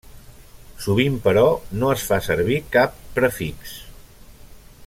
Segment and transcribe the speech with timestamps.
[0.85, 1.43] Sovint, però,
[1.83, 3.79] no es fa servir cap prefix.